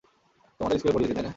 [0.59, 1.29] তোমাদের স্কুলে পড়িয়েছি, তাই না?